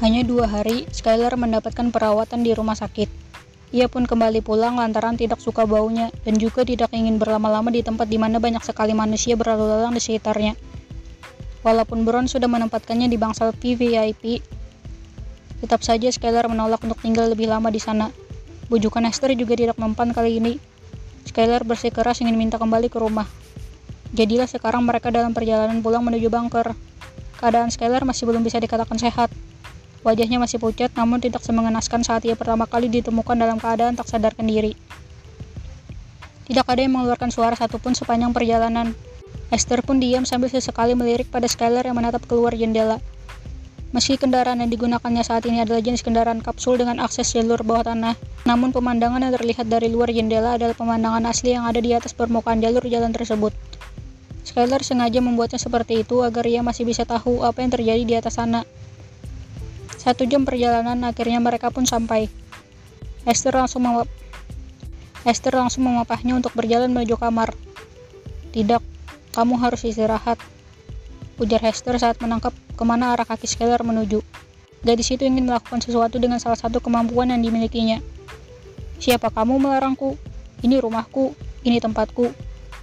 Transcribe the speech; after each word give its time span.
Hanya 0.00 0.24
dua 0.24 0.48
hari, 0.48 0.88
Skylar 0.88 1.36
mendapatkan 1.36 1.92
perawatan 1.92 2.40
di 2.40 2.56
rumah 2.56 2.72
sakit. 2.72 3.12
Ia 3.76 3.84
pun 3.84 4.08
kembali 4.08 4.40
pulang 4.40 4.80
lantaran 4.80 5.20
tidak 5.20 5.44
suka 5.44 5.68
baunya 5.68 6.08
dan 6.24 6.40
juga 6.40 6.64
tidak 6.64 6.88
ingin 6.96 7.20
berlama-lama 7.20 7.68
di 7.68 7.84
tempat 7.84 8.08
di 8.08 8.16
mana 8.16 8.40
banyak 8.40 8.64
sekali 8.64 8.96
manusia 8.96 9.36
berlalu 9.36 9.68
lalang 9.68 9.92
di 9.92 10.00
sekitarnya. 10.00 10.56
Walaupun 11.60 12.08
Bron 12.08 12.24
sudah 12.24 12.48
menempatkannya 12.48 13.12
di 13.12 13.20
bangsal 13.20 13.52
VVIP, 13.52 14.40
tetap 15.60 15.84
saja 15.84 16.08
Skylar 16.08 16.48
menolak 16.48 16.80
untuk 16.80 16.96
tinggal 17.04 17.28
lebih 17.28 17.52
lama 17.52 17.68
di 17.68 17.78
sana. 17.78 18.08
Bujukan 18.72 19.04
Esther 19.04 19.36
juga 19.36 19.52
tidak 19.52 19.76
mempan 19.76 20.16
kali 20.16 20.40
ini. 20.40 20.56
Skylar 21.28 21.60
bersikeras 21.68 22.24
ingin 22.24 22.40
minta 22.40 22.56
kembali 22.56 22.88
ke 22.88 22.96
rumah. 22.96 23.28
Jadilah 24.16 24.48
sekarang 24.48 24.80
mereka 24.80 25.12
dalam 25.12 25.36
perjalanan 25.36 25.84
pulang 25.84 26.00
menuju 26.00 26.32
bunker. 26.32 26.72
Keadaan 27.36 27.68
Skylar 27.68 28.08
masih 28.08 28.24
belum 28.24 28.40
bisa 28.40 28.56
dikatakan 28.56 28.96
sehat. 28.96 29.28
Wajahnya 30.00 30.40
masih 30.40 30.56
pucat 30.56 30.88
namun 30.96 31.20
tidak 31.20 31.44
semengenaskan 31.44 32.00
saat 32.00 32.24
ia 32.24 32.32
pertama 32.32 32.64
kali 32.64 32.88
ditemukan 32.88 33.36
dalam 33.36 33.60
keadaan 33.60 33.96
tak 34.00 34.08
sadarkan 34.08 34.48
diri. 34.48 34.72
Tidak 36.50 36.66
ada 36.66 36.80
yang 36.82 36.96
mengeluarkan 36.96 37.30
suara 37.30 37.54
satupun 37.54 37.92
sepanjang 37.94 38.32
perjalanan. 38.34 38.96
Esther 39.52 39.84
pun 39.84 40.02
diam 40.02 40.26
sambil 40.26 40.50
sesekali 40.50 40.98
melirik 40.98 41.30
pada 41.30 41.46
Skylar 41.46 41.84
yang 41.86 41.94
menatap 41.94 42.24
keluar 42.26 42.56
jendela. 42.56 42.98
Meski 43.90 44.14
kendaraan 44.14 44.62
yang 44.62 44.70
digunakannya 44.70 45.26
saat 45.26 45.42
ini 45.50 45.66
adalah 45.66 45.82
jenis 45.82 46.06
kendaraan 46.06 46.38
kapsul 46.38 46.78
dengan 46.78 47.02
akses 47.02 47.34
jalur 47.34 47.58
bawah 47.66 47.90
tanah, 47.90 48.14
namun 48.46 48.70
pemandangan 48.70 49.18
yang 49.18 49.34
terlihat 49.34 49.66
dari 49.66 49.90
luar 49.90 50.14
jendela 50.14 50.54
adalah 50.54 50.78
pemandangan 50.78 51.26
asli 51.26 51.58
yang 51.58 51.66
ada 51.66 51.82
di 51.82 51.90
atas 51.90 52.14
permukaan 52.14 52.62
jalur 52.62 52.86
jalan 52.86 53.10
tersebut. 53.10 53.50
Skylar 54.46 54.86
sengaja 54.86 55.18
membuatnya 55.18 55.58
seperti 55.58 56.06
itu 56.06 56.22
agar 56.22 56.46
ia 56.46 56.62
masih 56.62 56.86
bisa 56.86 57.02
tahu 57.02 57.42
apa 57.42 57.62
yang 57.62 57.70
terjadi 57.74 58.02
di 58.06 58.14
atas 58.14 58.38
sana. 58.38 58.62
Satu 60.00 60.24
jam 60.24 60.48
perjalanan, 60.48 60.96
akhirnya 61.04 61.44
mereka 61.44 61.68
pun 61.68 61.84
sampai. 61.84 62.32
Esther 63.28 63.52
langsung 63.52 63.84
memap 63.84 64.08
Esther 65.28 65.52
langsung 65.52 65.84
memapahnya 65.84 66.32
untuk 66.32 66.56
berjalan 66.56 66.88
menuju 66.88 67.20
kamar. 67.20 67.52
Tidak, 68.56 68.80
kamu 69.36 69.60
harus 69.60 69.84
istirahat. 69.84 70.40
Ujar 71.36 71.60
Hester 71.60 72.00
saat 72.00 72.16
menangkap 72.24 72.56
ke 72.56 72.84
mana 72.88 73.12
arah 73.12 73.28
kaki 73.28 73.44
Skylar 73.44 73.84
menuju. 73.84 74.24
Gadis 74.80 75.12
itu 75.12 75.28
ingin 75.28 75.44
melakukan 75.44 75.84
sesuatu 75.84 76.16
dengan 76.16 76.40
salah 76.40 76.56
satu 76.56 76.80
kemampuan 76.80 77.28
yang 77.28 77.44
dimilikinya. 77.44 78.00
Siapa 78.96 79.28
kamu 79.28 79.60
melarangku? 79.60 80.16
Ini 80.64 80.80
rumahku, 80.80 81.36
ini 81.68 81.76
tempatku. 81.76 82.32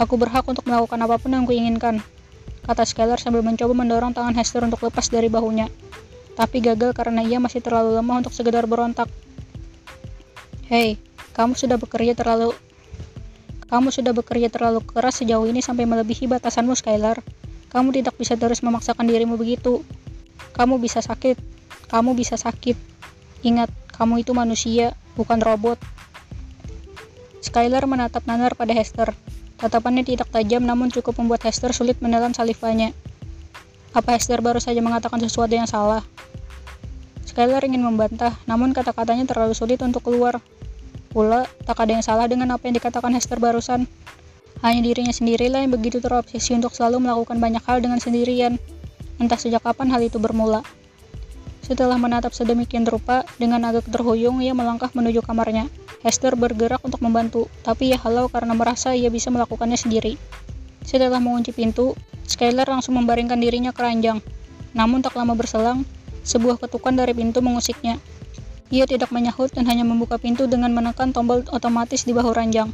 Aku 0.00 0.16
berhak 0.16 0.48
untuk 0.48 0.64
melakukan 0.64 0.96
apa 1.04 1.20
pun 1.20 1.36
yang 1.36 1.44
kuinginkan. 1.44 2.00
Kata 2.64 2.88
Skylar 2.88 3.20
sambil 3.20 3.44
mencoba 3.44 3.76
mendorong 3.76 4.16
tangan 4.16 4.32
Hester 4.32 4.64
untuk 4.64 4.80
lepas 4.80 5.12
dari 5.12 5.28
bahunya 5.28 5.91
tapi 6.38 6.64
gagal 6.64 6.96
karena 6.96 7.20
ia 7.24 7.36
masih 7.38 7.60
terlalu 7.60 7.96
lemah 7.96 8.24
untuk 8.24 8.32
sekedar 8.32 8.64
berontak. 8.64 9.08
Hei, 10.68 10.96
kamu 11.36 11.52
sudah 11.56 11.76
bekerja 11.76 12.16
terlalu 12.16 12.56
kamu 13.72 13.88
sudah 13.88 14.12
bekerja 14.12 14.52
terlalu 14.52 14.84
keras 14.84 15.24
sejauh 15.24 15.48
ini 15.48 15.64
sampai 15.64 15.88
melebihi 15.88 16.28
batasanmu, 16.28 16.76
Skylar. 16.76 17.24
Kamu 17.72 17.88
tidak 17.96 18.12
bisa 18.20 18.36
terus 18.36 18.60
memaksakan 18.60 19.08
dirimu 19.08 19.40
begitu. 19.40 19.80
Kamu 20.52 20.76
bisa 20.76 21.00
sakit. 21.00 21.40
Kamu 21.88 22.12
bisa 22.12 22.36
sakit. 22.36 22.76
Ingat, 23.40 23.72
kamu 23.96 24.28
itu 24.28 24.36
manusia, 24.36 24.92
bukan 25.16 25.40
robot. 25.40 25.80
Skylar 27.40 27.88
menatap 27.88 28.28
nanar 28.28 28.52
pada 28.60 28.76
Hester. 28.76 29.16
Tatapannya 29.56 30.04
tidak 30.04 30.28
tajam 30.28 30.68
namun 30.68 30.92
cukup 30.92 31.16
membuat 31.16 31.48
Hester 31.48 31.72
sulit 31.72 31.96
menelan 32.04 32.36
salivanya. 32.36 32.92
Apa 33.96 34.20
Hester 34.20 34.44
baru 34.44 34.60
saja 34.60 34.84
mengatakan 34.84 35.16
sesuatu 35.16 35.56
yang 35.56 35.64
salah? 35.64 36.04
Skylar 37.32 37.64
ingin 37.64 37.80
membantah, 37.80 38.36
namun 38.44 38.76
kata-katanya 38.76 39.24
terlalu 39.24 39.56
sulit 39.56 39.80
untuk 39.80 40.04
keluar. 40.04 40.44
Pula, 41.08 41.48
tak 41.64 41.80
ada 41.80 41.96
yang 41.96 42.04
salah 42.04 42.28
dengan 42.28 42.52
apa 42.52 42.68
yang 42.68 42.76
dikatakan 42.76 43.08
Hester 43.16 43.40
barusan. 43.40 43.88
Hanya 44.60 44.84
dirinya 44.84 45.16
sendirilah 45.16 45.64
yang 45.64 45.72
begitu 45.72 45.96
terobsesi 45.96 46.52
untuk 46.52 46.76
selalu 46.76 47.08
melakukan 47.08 47.40
banyak 47.40 47.64
hal 47.64 47.80
dengan 47.80 47.96
sendirian. 48.04 48.60
Entah 49.16 49.40
sejak 49.40 49.64
kapan 49.64 49.88
hal 49.88 50.04
itu 50.04 50.20
bermula. 50.20 50.60
Setelah 51.64 51.96
menatap 51.96 52.36
sedemikian 52.36 52.84
rupa, 52.84 53.24
dengan 53.40 53.64
agak 53.64 53.88
terhuyung 53.88 54.44
ia 54.44 54.52
melangkah 54.52 54.92
menuju 54.92 55.24
kamarnya. 55.24 55.72
Hester 56.04 56.36
bergerak 56.36 56.84
untuk 56.84 57.00
membantu, 57.00 57.48
tapi 57.64 57.96
ia 57.96 57.98
halau 58.04 58.28
karena 58.28 58.52
merasa 58.52 58.92
ia 58.92 59.08
bisa 59.08 59.32
melakukannya 59.32 59.80
sendiri. 59.80 60.20
Setelah 60.84 61.16
mengunci 61.16 61.56
pintu, 61.56 61.96
Skylar 62.28 62.68
langsung 62.68 63.00
membaringkan 63.00 63.40
dirinya 63.40 63.72
ke 63.72 63.80
ranjang. 63.80 64.20
Namun 64.76 65.00
tak 65.00 65.16
lama 65.16 65.32
berselang, 65.32 65.88
sebuah 66.22 66.58
ketukan 66.62 66.94
dari 66.94 67.12
pintu 67.14 67.42
mengusiknya. 67.42 67.98
Ia 68.72 68.88
tidak 68.88 69.12
menyahut 69.12 69.52
dan 69.52 69.68
hanya 69.68 69.84
membuka 69.84 70.16
pintu 70.16 70.48
dengan 70.48 70.72
menekan 70.72 71.12
tombol 71.12 71.44
otomatis 71.52 72.08
di 72.08 72.16
bahu 72.16 72.32
ranjang. 72.32 72.72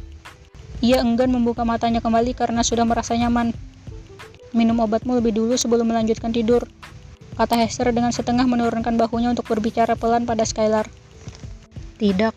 Ia 0.79 1.03
enggan 1.03 1.27
membuka 1.35 1.67
matanya 1.67 1.99
kembali 1.99 2.31
karena 2.31 2.63
sudah 2.63 2.87
merasa 2.87 3.11
nyaman. 3.19 3.51
Minum 4.55 4.79
obatmu 4.79 5.19
lebih 5.19 5.35
dulu 5.35 5.59
sebelum 5.59 5.91
melanjutkan 5.91 6.31
tidur, 6.31 6.63
kata 7.35 7.59
Hester 7.59 7.91
dengan 7.91 8.15
setengah 8.15 8.47
menurunkan 8.47 8.95
bahunya 8.95 9.35
untuk 9.35 9.51
berbicara 9.51 9.99
pelan 9.99 10.23
pada 10.23 10.47
Skylar. 10.47 10.87
Tidak, 11.99 12.33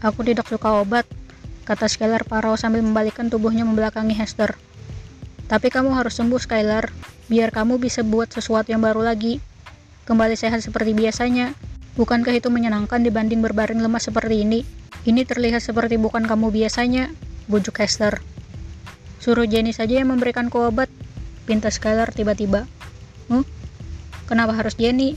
aku 0.00 0.20
tidak 0.24 0.48
suka 0.48 0.80
obat, 0.80 1.04
kata 1.68 1.92
Skylar 1.92 2.24
parau 2.24 2.56
sambil 2.56 2.80
membalikkan 2.80 3.28
tubuhnya 3.28 3.68
membelakangi 3.68 4.16
Hester. 4.16 4.56
Tapi 5.44 5.68
kamu 5.68 5.92
harus 5.92 6.16
sembuh, 6.16 6.40
Skylar, 6.40 6.88
biar 7.28 7.52
kamu 7.52 7.76
bisa 7.76 8.00
buat 8.00 8.32
sesuatu 8.32 8.72
yang 8.72 8.80
baru 8.80 9.04
lagi. 9.04 9.44
Kembali 10.04 10.36
sehat 10.36 10.60
seperti 10.60 10.92
biasanya. 10.92 11.56
Bukankah 11.96 12.36
itu 12.36 12.52
menyenangkan 12.52 13.00
dibanding 13.00 13.40
berbaring 13.40 13.80
lemas 13.80 14.08
seperti 14.08 14.44
ini? 14.44 14.60
Ini 15.04 15.24
terlihat 15.24 15.60
seperti 15.60 16.00
bukan 16.00 16.24
kamu 16.24 16.52
biasanya, 16.52 17.12
bujuk 17.48 17.80
Hester. 17.80 18.20
Suruh 19.20 19.48
Jenny 19.48 19.72
saja 19.72 20.00
yang 20.00 20.12
memberikan 20.12 20.48
ku 20.52 20.64
obat, 20.64 20.90
pinta 21.48 21.72
Skylar 21.72 22.12
tiba-tiba. 22.12 22.68
Huh? 23.28 23.44
Kenapa 24.28 24.56
harus 24.56 24.76
Jenny? 24.76 25.16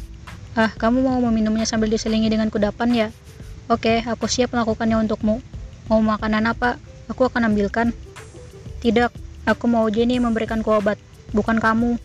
Ah, 0.54 0.72
kamu 0.76 1.04
mau 1.04 1.20
meminumnya 1.32 1.68
sambil 1.68 1.92
diselingi 1.92 2.32
dengan 2.32 2.48
kudapan 2.48 2.90
ya? 2.94 3.08
Oke, 3.68 4.04
aku 4.06 4.28
siap 4.32 4.56
melakukannya 4.56 5.00
untukmu. 5.04 5.44
Mau 5.92 6.00
makanan 6.00 6.48
apa? 6.48 6.80
Aku 7.12 7.28
akan 7.28 7.52
ambilkan. 7.52 7.92
Tidak, 8.80 9.12
Aku 9.48 9.64
mau 9.72 9.88
Jenny 9.88 10.20
memberikan 10.20 10.60
ku 10.60 10.76
obat, 10.76 11.00
bukan 11.32 11.56
kamu. 11.56 11.96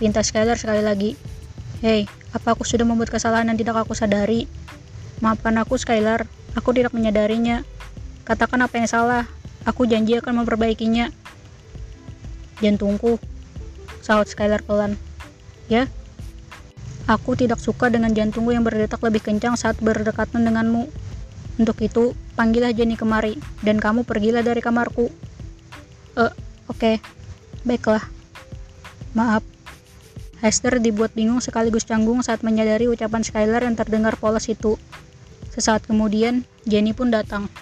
Pinta 0.00 0.24
Skylar 0.24 0.56
sekali 0.56 0.80
lagi. 0.80 1.12
Hei, 1.80 2.04
apa 2.36 2.52
aku 2.52 2.68
sudah 2.68 2.84
membuat 2.84 3.08
kesalahan 3.08 3.48
yang 3.48 3.56
tidak 3.56 3.80
aku 3.80 3.96
sadari? 3.96 4.44
Maafkan 5.24 5.56
aku 5.56 5.80
Skylar, 5.80 6.28
aku 6.52 6.76
tidak 6.76 6.92
menyadarinya. 6.92 7.64
Katakan 8.28 8.60
apa 8.60 8.76
yang 8.76 8.84
salah, 8.84 9.24
aku 9.64 9.88
janji 9.88 10.12
akan 10.20 10.44
memperbaikinya. 10.44 11.08
Jantungku, 12.60 13.16
sahut 14.04 14.28
Skylar 14.28 14.60
pelan. 14.60 15.00
Ya, 15.72 15.88
Aku 17.08 17.32
tidak 17.32 17.64
suka 17.64 17.88
dengan 17.88 18.12
jantungku 18.12 18.52
yang 18.52 18.62
berdetak 18.62 19.00
lebih 19.00 19.24
kencang 19.24 19.56
saat 19.56 19.80
berdekatan 19.80 20.44
denganmu. 20.44 20.86
Untuk 21.56 21.80
itu, 21.80 22.12
panggillah 22.36 22.76
Jenny 22.76 22.94
kemari, 22.94 23.40
dan 23.64 23.80
kamu 23.80 24.04
pergilah 24.04 24.44
dari 24.44 24.60
kamarku. 24.60 25.08
Eh, 26.20 26.32
Oke, 26.70 27.02
baiklah. 27.66 28.04
Maaf. 29.16 29.59
Hester 30.40 30.80
dibuat 30.80 31.12
bingung 31.12 31.44
sekaligus 31.44 31.84
canggung 31.84 32.24
saat 32.24 32.40
menyadari 32.40 32.88
ucapan 32.88 33.20
Skylar 33.20 33.60
yang 33.60 33.76
terdengar 33.76 34.16
polos 34.16 34.48
itu. 34.48 34.80
Sesaat 35.52 35.84
kemudian, 35.84 36.48
Jenny 36.64 36.96
pun 36.96 37.12
datang. 37.12 37.52